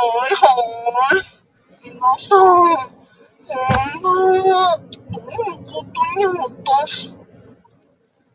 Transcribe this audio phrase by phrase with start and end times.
[0.00, 0.48] はいは
[1.12, 1.28] い。
[1.84, 2.64] 皆さん、
[3.44, 4.80] こんばんは。
[4.80, 4.88] ど
[5.44, 7.12] うもことにもたす。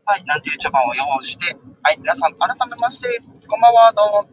[0.04, 4.28] はい、なんていう茶番を用意して、はい、皆さん、改めまして、こんばんは、どうも。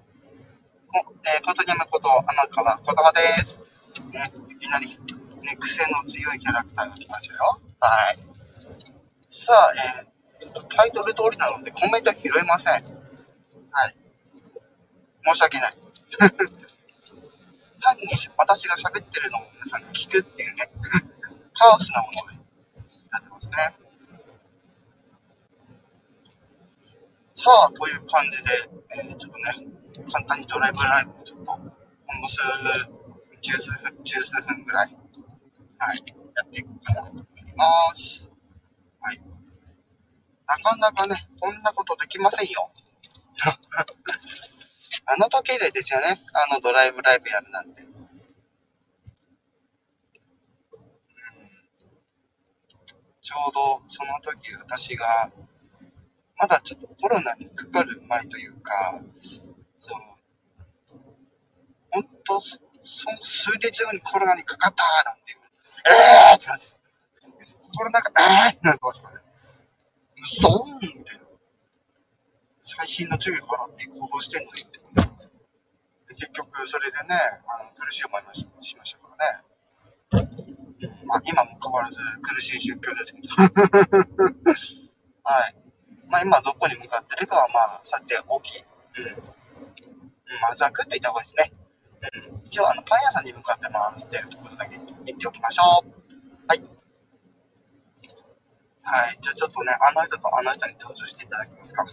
[1.26, 3.60] えー、ことにむこと、穴川言葉です。
[4.12, 4.96] ね、いきなり、ね、
[5.60, 7.60] 癖の強いキャラクターが来ましたよ。
[7.80, 8.20] はい。
[9.30, 9.72] さあ、
[10.06, 12.74] えー、ちょっとタイトル通りなのでコメント拾えません。
[12.74, 12.84] はい。
[15.26, 15.74] 申し訳ない。
[17.84, 20.72] 単に私が喋ってるのを皆さんが聞くっていうね、
[21.54, 22.38] カオスなものに
[23.12, 23.56] なってますね。
[27.36, 28.52] さあ、という感じで、
[28.96, 29.68] えー、ちょっとね、
[30.10, 32.38] 簡単にドライブライブをちょっと、ほんの数、
[33.42, 34.98] 十数分、十数分ぐらい、
[35.78, 35.98] はい、
[36.36, 37.26] やっていこうかなと思い
[37.58, 38.30] ます。
[39.02, 39.22] はい。
[40.48, 42.72] なかなかね、こんなことできませんよ。
[45.06, 46.18] あの時計ですよね。
[46.34, 47.84] あのドライブライブやるなんて。
[53.22, 55.32] ちょうどその時私が、
[56.38, 59.02] まだちょっとコロナにかかる前というか、
[59.80, 60.02] その、
[61.90, 62.60] 本当、そ
[63.12, 65.38] の数日後にコロナにかかったなんていう、
[65.88, 66.68] えーってなって、
[67.78, 68.12] コロナが、
[68.48, 69.22] えーってなってますからね。
[70.22, 70.50] 嘘
[70.82, 71.23] みたいな。
[72.64, 74.80] 最新の注意を払って行動してんのにって。
[76.16, 78.48] 結局、それでね、あの苦しい思いもし
[78.78, 79.44] ましたからね。
[81.06, 83.28] まあ、今も変わらず苦しい宗教ですけど。
[85.24, 85.56] はい。
[86.08, 88.62] まあ、今どこに向かってるかは、まあ、さて大きい。
[88.62, 89.24] うん。
[90.42, 91.52] まずは食っといた方がいいですね。
[92.32, 92.46] うん。
[92.46, 95.92] 一応、あの、パン屋さんに向かってますっていうところだけ言っておきましょう。
[96.48, 96.64] はい。
[98.84, 99.18] はい。
[99.20, 101.86] じゃあちょっとね、あの人とあの人に登場していただけますか。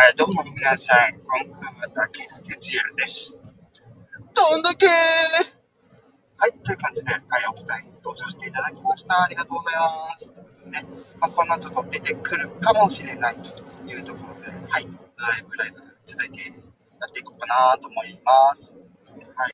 [0.00, 3.36] はい、どうも皆さん、こんばんは、竹田哲也です。
[4.32, 9.24] どんだけはい、という感じで、はい、お二人に登場していただきました。
[9.24, 10.30] ありがとうございます。
[10.30, 10.84] ということでね、
[11.18, 13.50] まあ、この後出てくるかもしれないと
[13.90, 14.86] いうところで、はい、ライ
[15.42, 16.54] ブライブ続いてや
[17.08, 18.72] っていこうかなと思います。
[19.34, 19.52] はい。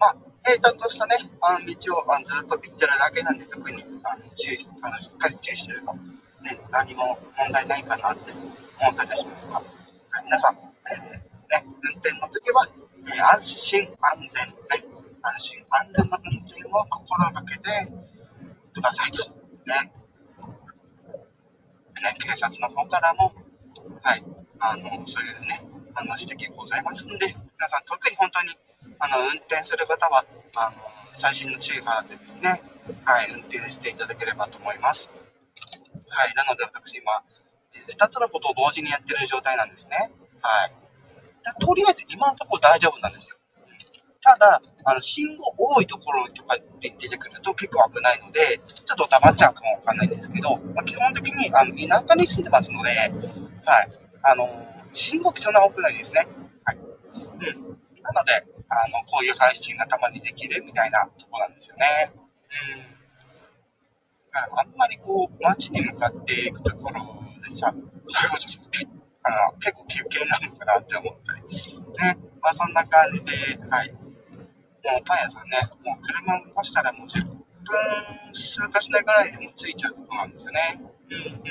[0.00, 8.32] まあ、平坦としたね、あの道をあのずっと行ってるだけなんで、特にあの注意あのしっかり注意してると、ね、何も問題ないかなって
[8.80, 9.62] 思ったりしますが、
[10.24, 12.68] 皆さん、えー、ね、運転の時は、
[13.06, 14.84] えー、安心安全、ね、
[15.22, 17.70] 安心安全な運転を心がけて
[18.72, 19.24] くださいと。
[19.66, 19.92] ね。
[22.02, 23.32] ね、警察の方からも、
[24.02, 24.24] はい、
[24.60, 25.64] あの、そういうね、
[25.94, 28.50] 話的ございますので、皆さん特に本当に、
[29.00, 30.24] あの、運転する方は、
[30.56, 30.76] あの、
[31.12, 32.62] 最新の注意払ってですね、
[33.04, 35.10] はい、運転していただければと思います。
[36.08, 37.22] はい、なので私今、
[37.92, 40.10] 2つのことを同時にやってる状態なんですね。
[40.40, 40.72] はい。
[41.60, 43.36] とりあえず今のところ大丈夫なんですよ。
[44.20, 53.10] ただ、あの信号多いところとかで出てくると結構危ないので、ちょっと黙っちゃうかもわかんないんですけど、まあ、基本的にあの田舎に住んでますので、はい。
[54.22, 54.48] あの、
[54.92, 56.26] 信号機そんな多くないですね。
[56.64, 56.76] はい。
[56.76, 56.82] うん。
[58.02, 62.12] なので、あの、こういう配信がたまにできるみたいなとこなんですよね。
[62.12, 62.98] うん。
[64.58, 68.70] あんまりこう、街に向かっていくところでさ、最後ちょっと
[69.24, 73.32] あの結構休憩なのかなって思ったり、ね、まあそんな感じで、
[73.70, 73.92] はい。
[73.92, 73.98] も
[75.00, 77.34] うパン屋さんね、もう車を越したらもう10分
[78.34, 80.60] 数かしないぐらいでも着いちゃうとこなんですよね。
[80.80, 81.42] うん。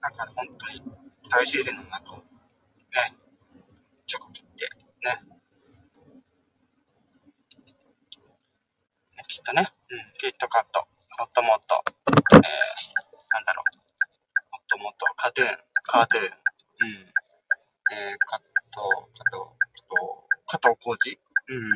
[0.00, 0.82] だから本当に
[1.30, 2.22] 大自然の中をね、
[4.06, 4.68] ちょこ切って
[5.04, 5.20] ね、
[9.26, 10.86] きっとね、うん、キットカット、
[11.24, 11.82] っともっと、
[12.32, 13.76] えー、なんだろう、
[14.52, 16.92] もっともっとカトゥーン、カトゥーン、うん、
[17.92, 18.40] えー、カッ
[18.70, 18.80] ト、
[19.16, 19.56] カット、
[20.48, 21.18] カット加藤浩次、
[21.48, 21.70] うん、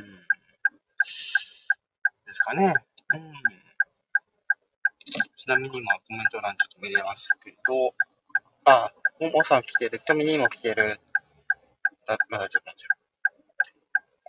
[2.26, 2.74] ですかね、
[3.14, 3.32] うん。
[5.36, 7.94] ちなみに今コメント欄ちょっと見れますけど、
[8.64, 11.00] あ、ももさん来てる、キョミにも来てる、
[12.06, 12.99] あ、まだちょっと待って。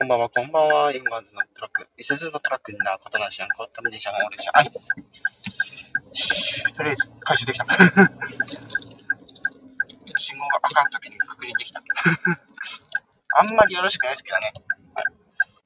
[0.01, 0.91] こんばんは、こんばんは。
[0.95, 4.51] 今のトラック、いすずのトラックになことなしやんこ、ためでしゃん、俺しゃ。
[4.51, 4.71] はい。
[6.73, 7.65] とりあえず、回収できた。
[10.17, 11.83] 信号が赤の時に確認できた。
[13.37, 14.51] あんまりよろしくないですけどね。
[14.95, 15.05] はい。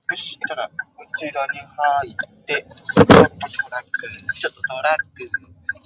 [0.09, 0.73] よし、たら、こ
[1.17, 3.39] ちらに入って、ちょっとトラック、
[4.33, 5.23] ちょっとトラック、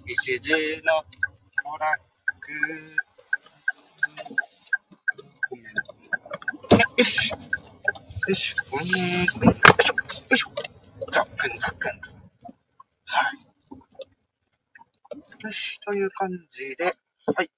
[0.09, 1.99] いすずのトラッ
[2.39, 2.49] ク、
[5.49, 5.93] コメント。
[6.97, 7.31] よし。
[8.29, 9.51] よし、ょ、よいしょ、よ
[10.31, 10.51] いしょ。
[11.11, 11.91] ザックン、ザックン。
[13.05, 13.33] はい。
[15.47, 16.93] よし、という感じで、
[17.25, 17.49] はい。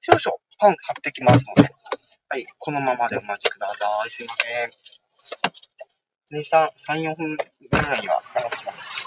[0.00, 0.20] 少々
[0.58, 1.72] パン買ってきますので、
[2.28, 4.10] はい、このままでお待ちください。
[4.10, 4.34] すいま
[6.32, 6.40] せん。
[6.40, 9.03] 2、3、3、4分ぐらいには流します。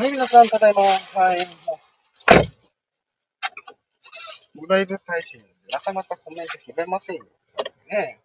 [0.00, 0.80] はい、皆さん、ただいま。
[0.80, 1.46] はい。
[4.66, 7.26] ライブ配信、なかなかコメント拾えませんよ。
[7.90, 8.18] ね。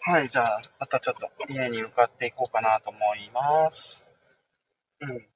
[0.00, 4.04] はい、じゃあ、またちょっと家に向かっていこうかなと思います。
[5.02, 5.28] うん。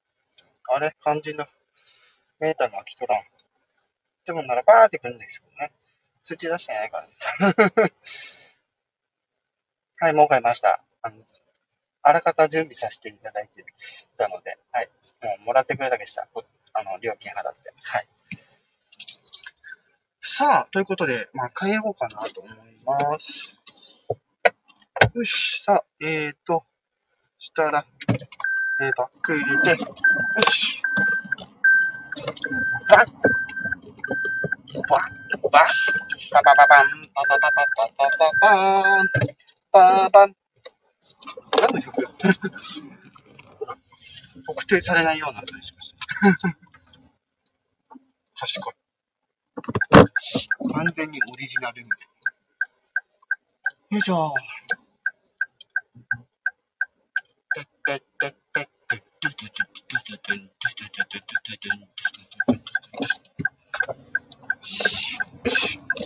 [0.75, 1.45] あれ肝心の
[2.41, 3.19] メーターが来とらん。
[3.21, 3.23] い
[4.25, 5.71] つもならバーって来るんですけどね。
[6.21, 7.13] 通知出してないからね。
[9.99, 10.83] はい、もう買いました。
[11.01, 11.23] あの
[12.07, 13.65] あらかた準備させていただいて
[14.17, 14.87] たので、はい。
[15.21, 16.25] もうもらってくれだけした。
[16.73, 17.73] あの、料金払って。
[17.83, 18.07] はい。
[20.21, 22.55] さあ、ということで、まあ、帰ろうかなと思い
[22.85, 23.57] ます。
[25.13, 26.63] よし、さあ、えーと、
[27.39, 27.85] したら、
[28.79, 29.75] えー、バック入れて、よ
[30.49, 30.81] し。
[32.89, 33.11] バッ
[34.87, 35.07] バッ
[35.41, 35.87] バッ
[36.31, 39.07] ババババン、ババババババババーン、
[39.73, 40.35] ババン、
[41.59, 42.03] 何の曲
[44.45, 45.97] 特定されないようなったりしました。
[48.39, 48.73] 賢い。
[50.73, 53.97] 完全にオリジナルみたいな。
[53.97, 54.33] よいしょ。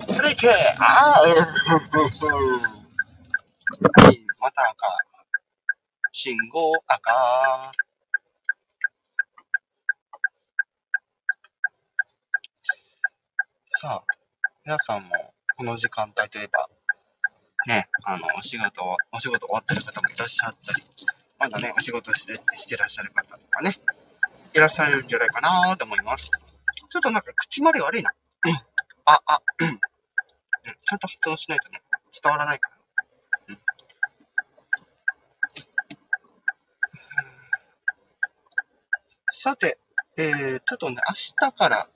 [0.08, 0.48] ブレイク
[0.80, 2.78] ああ
[3.80, 4.88] また赤。
[6.12, 7.12] 信号赤。
[13.70, 14.04] さあ、
[14.66, 15.10] 皆さんも
[15.56, 16.70] この時間帯といえば、
[17.66, 18.84] ね、あの、お仕事、
[19.14, 20.84] お仕事終わってる方もいらっしゃったり、
[21.40, 23.80] まだね、お仕事してしてらっしゃる方とかね、
[24.54, 26.30] いらっしゃるんじゃないかなと思います。
[26.90, 28.12] ちょっとなんか口まり悪いな。
[28.44, 28.54] うん。
[29.06, 29.70] あ、あ、うん。
[29.70, 31.82] ちゃんと発音しないとね、
[32.22, 32.82] 伝わらないから。
[39.44, 39.80] さて、
[40.20, 41.90] えー、ちょっとね、明日から、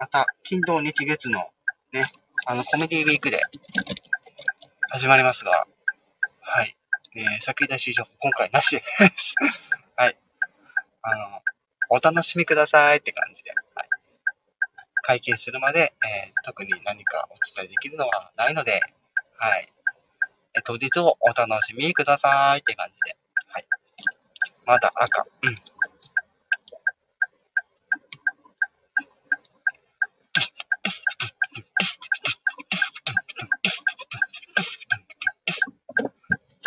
[0.00, 1.50] また、金土日月の、
[1.92, 2.06] ね、
[2.46, 3.42] あの、コメディウィークで、
[4.88, 5.66] 始まりますが、
[6.40, 6.74] はい。
[7.14, 8.82] えー、先出し情報、今回なしで
[9.18, 9.34] す。
[9.96, 10.16] はい。
[11.02, 11.42] あの、
[11.90, 13.88] お楽しみくださいって感じで、はい。
[15.02, 18.80] 会見するまで、えー、特に何かお伝えできるのはないので、
[19.36, 19.70] はい。
[20.54, 23.14] え当日をお楽しみくださいって感じで、
[23.48, 23.66] はい。
[24.64, 25.75] まだ赤、うん。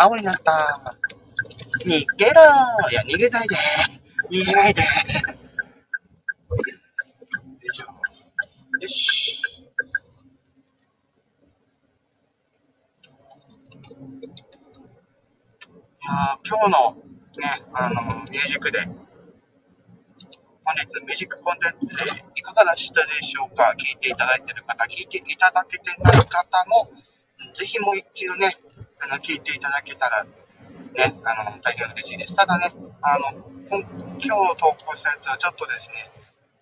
[0.01, 0.95] 青になった。
[1.85, 2.41] 逃げろ
[2.89, 3.55] いや、逃げないで
[4.31, 4.87] 逃げないでよ
[7.61, 7.85] いしょ。
[8.79, 9.41] よし。
[9.41, 9.43] い
[16.07, 16.95] や今日の
[17.37, 18.01] ね、あの、
[18.31, 18.95] ミュージックで、本
[20.77, 23.75] 日ミュージックコンテンツでいかがでしたでしょうか？
[23.77, 26.89] 聞いていただいている方、聞いていただけてない方も、
[27.53, 28.57] ぜひもう一度ね、
[29.15, 32.35] の、聞いていただけたら、ね、あの、大変嬉しいです。
[32.35, 33.85] ただね、あの、今
[34.19, 36.11] 日投稿したやつはちょっとですね、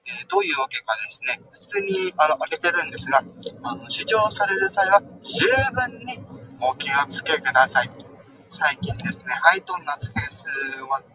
[0.06, 3.24] えーどういうわけかですね、普通にあの開けてるんですが、
[3.64, 6.20] あの試乗される際は十分に
[6.62, 7.92] お気をつけください。
[8.48, 10.46] 最近ですね、ハイトーンなスペース
[10.84, 11.06] は、の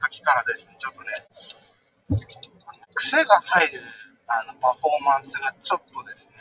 [0.00, 2.24] 時からですね、ちょっとね、
[2.94, 3.80] 癖が入る
[4.26, 6.34] あのパフォーマンスがちょっとですね、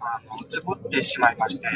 [0.00, 1.68] あの、つぼってしまいまして、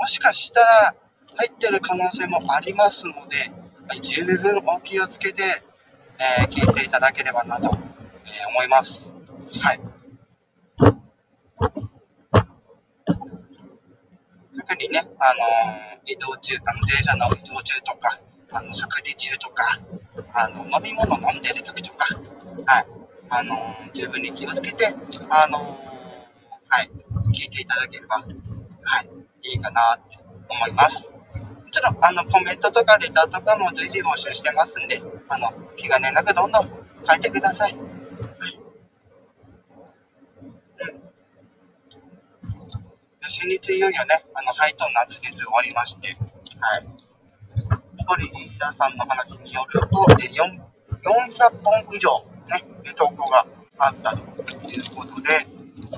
[0.00, 0.94] もしかしたら
[1.36, 3.52] 入ってる可能性もありますので、
[4.00, 5.42] 十分お気をつけて、
[6.18, 9.10] えー聞いていただければなと、えー思います。
[9.62, 9.80] はい。
[14.56, 18.18] 特にね、あのー移動中、あの電車の移動中とか、
[18.52, 19.80] あの食事中とか、
[20.32, 22.06] あの飲み物飲んでる時とか、
[22.64, 22.86] はい、
[23.28, 24.86] あのー十分に気をつけて、
[25.28, 26.90] あのーはい、
[27.34, 28.22] 聞いていただければ、は
[29.02, 30.18] い、いいかなって
[30.48, 31.08] 思います。
[31.08, 36.68] もちろん、あの、コメントとかレターとかも随時募集してますんで、あの、気兼ねなくどんどん
[37.06, 37.72] 書いてください。
[37.72, 37.82] はい。
[40.80, 40.98] うん。
[43.28, 46.08] 先日いよいよね、あの、ハイトン夏フェス終わりまして、
[46.58, 46.86] はい。
[47.96, 50.70] 一人屋さんの話によると、え4
[51.02, 53.46] 400本以上ね、え投稿が
[53.78, 55.34] あったということで、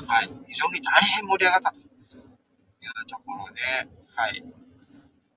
[0.06, 0.30] はい。
[0.48, 1.81] 非常に大変盛り上がったと
[3.02, 3.60] いうところで、
[4.14, 4.42] はい。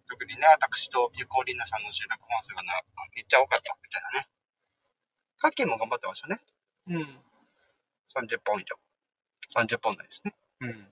[0.07, 2.73] 特にね、私とピュコリーナさんの収録本数がな
[3.15, 4.27] めっちゃ多かったみたいなね。
[5.39, 6.39] カッキーも頑張ってましたね。
[6.87, 7.01] うん。
[8.15, 8.77] 30本以上。
[9.55, 10.35] 30本台ですね。
[10.61, 10.87] うん。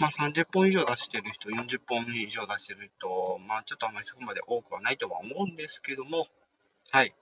[0.00, 6.28] まあ30本以上出してる人、40本以上出してる人、まあちょっとあまりそこまで多くはないとは思うんですけども、
[6.90, 7.12] はい。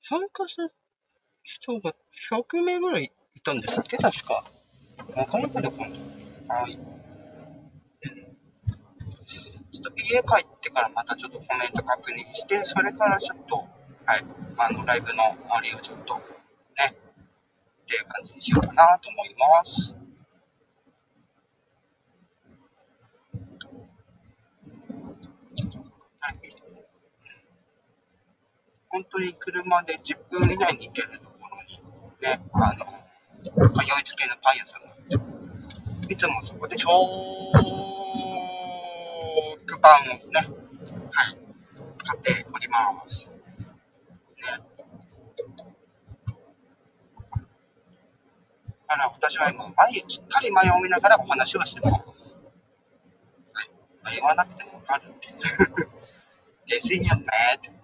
[0.00, 0.70] 参加した
[1.42, 1.94] 人が
[2.30, 3.96] 100名ぐらいいたんですっけ？
[3.96, 4.44] 確か。
[5.16, 6.54] わかんないけど、今度。
[6.54, 6.78] はい。
[9.72, 13.56] ちょっと家帰ってからまたちょっとコメント確認して、それからちょっと、
[14.04, 14.24] はい、
[14.56, 19.96] あの、ライブのあれをちょっと、ね、っていう感じにしようかなと思います。
[26.20, 26.36] はい。
[28.88, 31.80] 本当に車で10分以内に行けるところに、
[32.20, 33.00] ね、あの、
[33.42, 34.89] 通いつけのパン屋さんが、
[36.08, 36.88] いつもそこで食
[39.80, 40.40] パンをね、
[41.10, 41.38] はい、
[42.04, 43.30] 買っております。
[43.30, 43.34] ね。
[48.88, 52.36] だから私は今、前、しっかり前を見ながらお話をしてます。
[53.52, 53.70] はい。
[54.04, 55.28] あ言わなくてもわかるって。
[56.66, 57.08] ですよね
[57.56, 57.70] って。
[57.70, 57.74] よ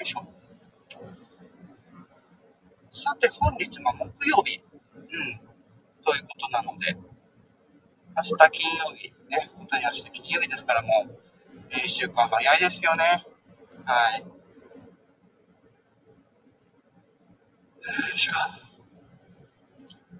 [0.00, 0.26] いしょ。
[3.00, 4.60] さて、本日も木曜日。
[4.94, 5.04] うん。
[6.04, 6.94] ということなので、
[8.14, 11.18] 明日金曜日、ね、本当に明日金曜日ですから、もう、
[11.70, 13.24] えー一週間早いですよね。
[13.86, 14.20] はい。
[14.20, 14.26] よ
[18.14, 18.32] いしょ。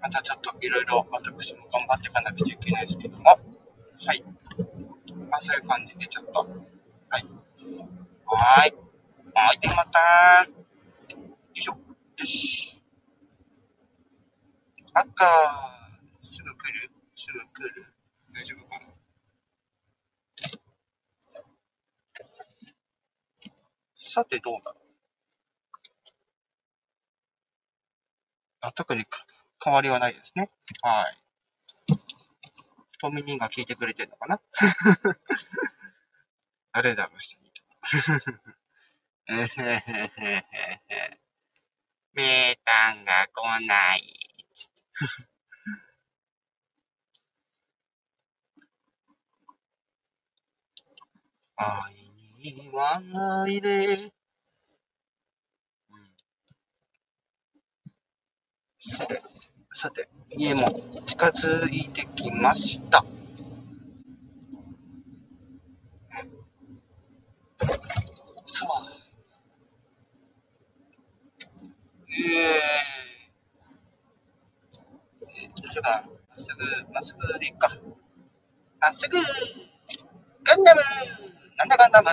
[0.01, 3.37] またちょっといろいろ私も頑張っていかなくちゃいけないですけども、は
[4.15, 4.23] い。
[5.29, 7.25] まあそういう感じでちょっと、はい。
[8.25, 8.73] はーい。
[9.35, 9.99] はい、でまた
[10.49, 10.55] よ
[11.53, 11.73] いしょ。
[11.73, 12.70] よし。
[14.93, 15.25] 赤、
[16.21, 16.91] すぐ来る？
[17.15, 17.93] すぐ来る？
[18.33, 18.93] 大丈夫かな？
[23.95, 24.71] さて、どうだ？
[24.73, 24.83] ろう
[28.61, 29.05] あ、特に
[29.63, 30.51] 変わりはないですね。
[30.81, 31.17] はい。
[32.99, 34.41] トミニーが聞いてくれてるのかな？
[36.73, 37.53] 誰だろう、してみる。
[39.29, 39.75] えへへへ
[40.51, 41.21] へへ。
[42.13, 44.30] メータンが来ない。
[51.55, 51.93] 愛
[52.37, 54.11] にはないで。
[55.89, 56.11] うん
[58.79, 59.21] さて、
[59.73, 60.67] さて、家も
[61.05, 62.99] 近づいてきました。
[62.99, 63.05] さ
[68.65, 68.91] あ。
[72.09, 76.91] えー、えー、どうしようかな。
[76.93, 77.69] まっすぐ、まっすぐでいっか。
[78.79, 79.17] まっすぐ
[80.43, 80.81] ガンダム
[81.57, 82.07] なんだガンダム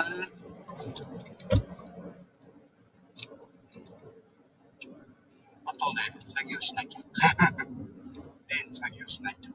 [5.64, 7.00] あとで作業しなきゃ。
[8.48, 9.50] 例の作業しないと。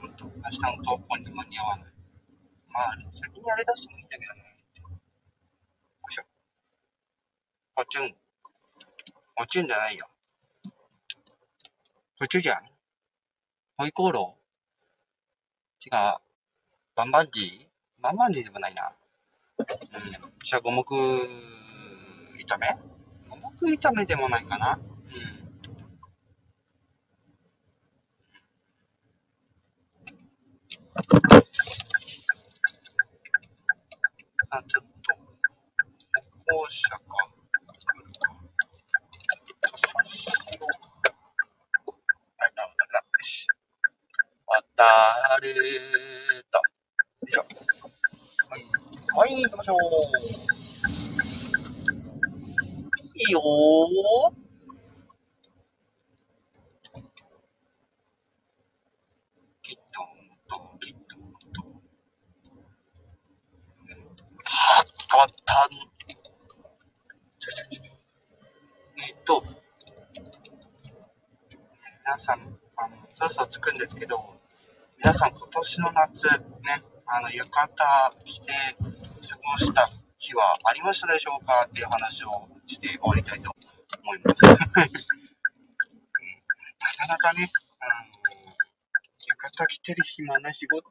[0.00, 1.92] ほんと、明日の投稿に間に合わない。
[2.68, 4.40] まあ、先にあれ出してもいいんだけどね。
[4.40, 4.98] よ
[6.10, 6.24] いしょ。
[7.74, 8.16] こちゅん。
[9.36, 10.08] こちゅんじゃないよ。
[12.18, 12.73] こちゅじゃん。
[13.76, 16.20] ホイコーロー違う。
[16.94, 17.66] バンバンジー
[18.00, 18.92] バンバンジーでもないな。
[19.58, 19.66] うん。
[20.44, 22.68] じゃあ、五目炒め？
[23.28, 24.78] 五目炒めでもないかな。
[24.78, 24.82] うん。
[34.50, 35.16] あ、ちょっと、
[36.46, 37.00] 歩行者か。
[37.80, 38.34] 来るか。
[42.38, 43.48] あ、だ、だ、よし。
[44.46, 44.84] 渡
[45.44, 45.54] れ
[46.50, 46.58] た。
[46.58, 46.62] よ
[47.28, 47.40] いしょ。
[48.50, 48.64] はい。
[49.16, 49.78] はい、行きましょう。
[53.14, 54.34] いいよー。
[59.62, 61.16] きっとと、きっと
[61.52, 61.62] と。
[64.44, 65.68] はっ、変わった。
[67.38, 67.82] ちょちょちょ
[68.98, 69.44] えっと、
[72.06, 74.18] 皆さん、あの、そろそろ着くんですけど、
[75.04, 76.24] 皆さん今年の夏、
[76.64, 77.68] ね、あの、浴衣
[78.24, 78.46] 着て
[78.80, 83.52] 過ごした日はありましたでしょうかっていう話をして終わりたいと
[84.02, 84.44] 思います。
[84.48, 84.64] なか
[87.06, 88.06] なかね、あの、
[89.28, 90.82] 浴衣着てる暇ない仕事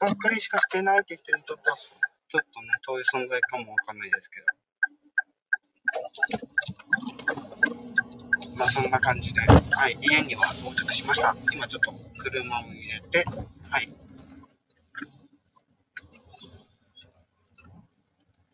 [0.00, 4.46] ばっかりしかしてないって人にとっては、ちょっとね、遠い存在かもわかんないですけど。
[8.56, 11.36] まあそんな感じで、はい、家には到着しました。
[11.52, 13.24] 今ちょっと車を入れて、
[13.70, 13.88] はい。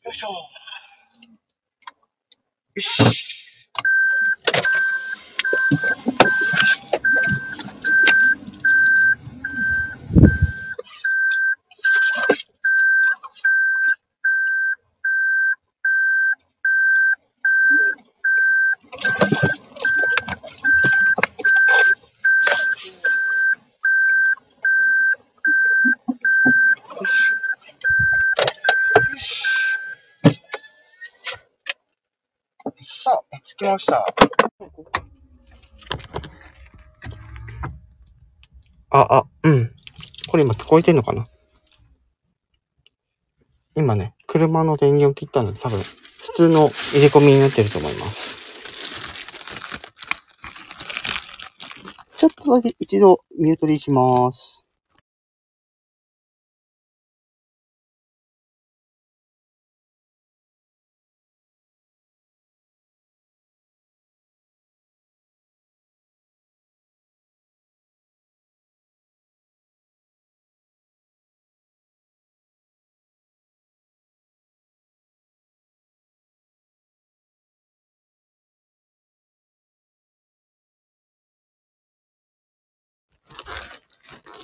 [0.05, 0.29] よいしょ。
[2.75, 3.03] よし。
[3.03, 3.35] よし。
[27.01, 27.33] よし。
[32.81, 34.15] さあ、着きました。
[39.01, 39.71] あ、あ、うん。
[40.29, 41.29] これ今聞こえてんのかな？
[43.77, 48.37] 今ね、車の電源を切ったので多分、普通の入れ込みになってると思います。
[52.17, 54.58] ちょっとだけ一度ミュートにします。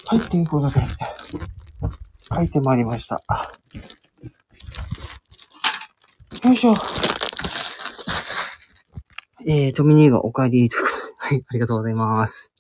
[0.07, 0.81] はい、ということで、
[2.35, 3.23] 書いてまいりました。
[6.43, 6.75] よいしょ。
[9.47, 12.53] えー、トミニーがお帰りということで、はい、ありがとうございます。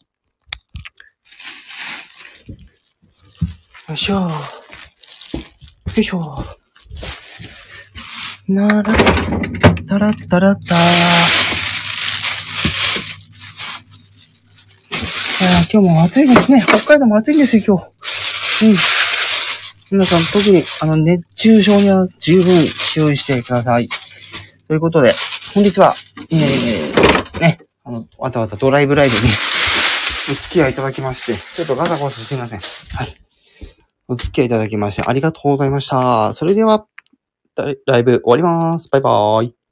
[3.89, 4.15] よいしょ。
[4.15, 4.31] よ
[5.97, 6.45] いしょ。
[8.49, 8.95] なら、
[9.87, 10.79] たらったらったー。
[15.41, 16.61] いやー今日も暑いですね。
[16.61, 18.65] 北海道も暑いんですよ、今日。
[18.65, 18.77] うん。
[19.91, 23.89] 皆さん、特に、あの、熱中症には十分注意してください。
[24.69, 25.17] ということで、
[25.53, 25.97] 本日は、
[26.31, 29.23] えー、ね、あの、わざわざドライブライブに
[30.31, 32.61] お付き合いいただきまして、ちょっとガタゴタすいません。
[32.93, 33.17] はい。
[34.07, 36.35] お付き合いいただきまして、ありがとうございました。
[36.35, 36.87] それでは、
[37.87, 38.89] ライブ終わります。
[38.93, 39.64] バイバーイ。